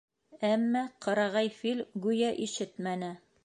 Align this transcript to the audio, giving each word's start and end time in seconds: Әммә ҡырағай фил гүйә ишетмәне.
Әммә 0.47 0.81
ҡырағай 1.07 1.53
фил 1.59 1.83
гүйә 2.07 2.33
ишетмәне. 2.49 3.17